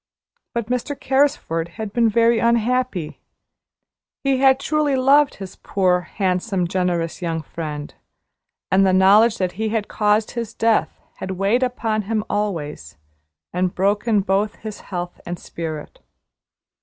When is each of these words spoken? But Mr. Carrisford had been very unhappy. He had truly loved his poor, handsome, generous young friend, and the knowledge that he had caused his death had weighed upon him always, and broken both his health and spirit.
But 0.55 0.65
Mr. 0.65 0.99
Carrisford 0.99 1.73
had 1.77 1.93
been 1.93 2.09
very 2.09 2.39
unhappy. 2.39 3.21
He 4.23 4.37
had 4.37 4.59
truly 4.59 4.95
loved 4.95 5.35
his 5.35 5.57
poor, 5.57 5.99
handsome, 6.15 6.67
generous 6.67 7.21
young 7.21 7.43
friend, 7.43 7.93
and 8.71 8.83
the 8.83 8.93
knowledge 8.93 9.37
that 9.37 9.51
he 9.51 9.69
had 9.69 9.87
caused 9.87 10.31
his 10.31 10.55
death 10.55 10.99
had 11.17 11.29
weighed 11.37 11.61
upon 11.61 12.01
him 12.09 12.23
always, 12.31 12.97
and 13.53 13.75
broken 13.75 14.21
both 14.21 14.55
his 14.55 14.79
health 14.79 15.21
and 15.23 15.37
spirit. 15.37 15.99